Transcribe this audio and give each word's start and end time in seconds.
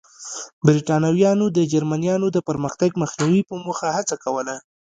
برېټانویانو 0.65 1.45
د 1.57 1.59
جرمنییانو 1.71 2.27
د 2.33 2.37
پرمختګ 2.47 2.89
مخنیوي 3.01 3.41
په 3.49 3.55
موخه 3.65 3.87
هڅه 3.97 4.15
کوله. 4.23 4.55